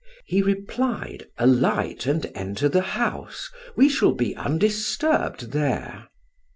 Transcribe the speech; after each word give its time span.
He 0.25 0.41
replied: 0.41 1.27
"Alight 1.37 2.07
and 2.07 2.31
enter 2.33 2.67
the 2.67 2.81
house. 2.81 3.51
We 3.75 3.87
shall 3.87 4.13
be 4.13 4.35
undisturbed 4.35 5.51
there." 5.51 6.07